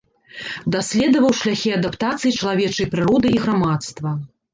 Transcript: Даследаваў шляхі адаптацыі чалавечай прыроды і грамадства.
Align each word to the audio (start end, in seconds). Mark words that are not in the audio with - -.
Даследаваў 0.75 1.35
шляхі 1.41 1.69
адаптацыі 1.79 2.31
чалавечай 2.39 2.89
прыроды 2.95 3.27
і 3.35 3.43
грамадства. 3.45 4.15